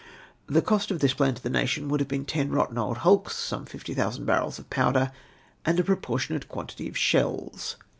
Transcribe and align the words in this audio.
The 0.47 0.63
cost 0.63 0.89
of 0.89 0.99
this 0.99 1.13
plan 1.13 1.35
to 1.35 1.43
the 1.43 1.49
nation 1.51 1.87
would 1.89 1.99
have 1.99 2.09
been 2.09 2.25
ten 2.25 2.49
rotteri 2.49 2.79
old 2.79 2.97
hulks, 3.05 3.35
some 3.35 3.67
fifty 3.67 3.93
thousand 3.93 4.25
Ijarrels 4.25 4.57
of 4.57 4.67
p(jwder, 4.71 5.11
and 5.63 5.79
a 5.79 5.83
proportionate 5.83 6.49
quantity 6.49 6.89
of 6.89 6.97
shells. 6.97 7.75